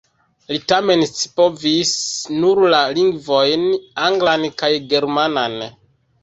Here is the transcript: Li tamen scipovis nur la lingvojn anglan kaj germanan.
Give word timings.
Li 0.51 0.55
tamen 0.71 1.01
scipovis 1.09 1.91
nur 2.37 2.61
la 2.75 2.79
lingvojn 3.01 3.67
anglan 4.07 4.49
kaj 4.63 4.73
germanan. 4.95 5.59